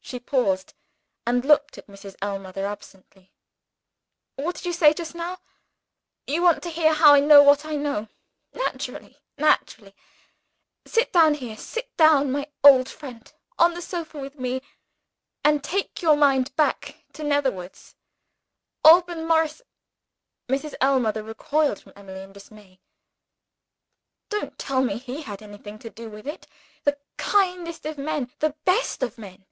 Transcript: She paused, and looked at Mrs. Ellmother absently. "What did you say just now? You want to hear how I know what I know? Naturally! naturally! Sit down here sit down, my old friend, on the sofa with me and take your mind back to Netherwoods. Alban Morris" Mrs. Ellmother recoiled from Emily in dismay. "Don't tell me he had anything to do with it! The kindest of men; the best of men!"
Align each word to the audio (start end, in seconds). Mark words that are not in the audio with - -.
She 0.00 0.18
paused, 0.20 0.72
and 1.26 1.44
looked 1.44 1.76
at 1.76 1.86
Mrs. 1.86 2.16
Ellmother 2.22 2.64
absently. 2.64 3.34
"What 4.36 4.56
did 4.56 4.64
you 4.64 4.72
say 4.72 4.94
just 4.94 5.14
now? 5.14 5.38
You 6.26 6.40
want 6.40 6.62
to 6.62 6.70
hear 6.70 6.94
how 6.94 7.12
I 7.12 7.20
know 7.20 7.42
what 7.42 7.66
I 7.66 7.76
know? 7.76 8.08
Naturally! 8.54 9.18
naturally! 9.36 9.94
Sit 10.86 11.12
down 11.12 11.34
here 11.34 11.58
sit 11.58 11.94
down, 11.98 12.32
my 12.32 12.46
old 12.64 12.88
friend, 12.88 13.30
on 13.58 13.74
the 13.74 13.82
sofa 13.82 14.18
with 14.18 14.36
me 14.38 14.62
and 15.44 15.62
take 15.62 16.00
your 16.00 16.16
mind 16.16 16.56
back 16.56 17.04
to 17.12 17.22
Netherwoods. 17.22 17.94
Alban 18.86 19.26
Morris" 19.28 19.60
Mrs. 20.48 20.72
Ellmother 20.80 21.22
recoiled 21.22 21.82
from 21.82 21.92
Emily 21.94 22.22
in 22.22 22.32
dismay. 22.32 22.80
"Don't 24.30 24.58
tell 24.58 24.82
me 24.82 24.96
he 24.96 25.20
had 25.20 25.42
anything 25.42 25.78
to 25.80 25.90
do 25.90 26.08
with 26.08 26.26
it! 26.26 26.46
The 26.84 26.96
kindest 27.18 27.84
of 27.84 27.98
men; 27.98 28.32
the 28.38 28.54
best 28.64 29.02
of 29.02 29.18
men!" 29.18 29.44